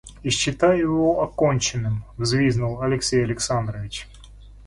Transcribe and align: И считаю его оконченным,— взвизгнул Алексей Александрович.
И 0.23 0.31
считаю 0.31 0.79
его 0.79 1.21
оконченным,— 1.21 2.03
взвизгнул 2.17 2.81
Алексей 2.81 3.23
Александрович. 3.23 4.07